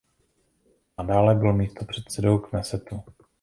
Nadále 0.97 1.35
byl 1.35 1.53
místopředsedou 1.53 2.37
Knesetu. 2.37 3.03